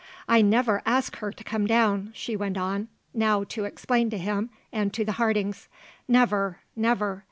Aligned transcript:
"I 0.27 0.41
never 0.41 0.81
ask 0.83 1.17
her 1.17 1.31
to 1.31 1.43
come 1.43 1.67
down," 1.67 2.09
she 2.15 2.35
went 2.35 2.57
on 2.57 2.87
now 3.13 3.43
to 3.43 3.65
explain 3.65 4.09
to 4.09 4.17
him 4.17 4.49
and 4.73 4.91
to 4.95 5.05
the 5.05 5.11
Hardings. 5.21 5.67
"Never, 6.07 6.61
never. 6.75 7.19